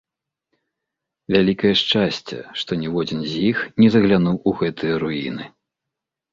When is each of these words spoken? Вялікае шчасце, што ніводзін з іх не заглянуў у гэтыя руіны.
Вялікае 1.35 1.73
шчасце, 1.81 2.37
што 2.63 2.71
ніводзін 2.85 3.21
з 3.29 3.33
іх 3.53 3.57
не 3.85 3.93
заглянуў 3.99 4.35
у 4.49 4.57
гэтыя 4.65 4.93
руіны. 5.07 5.45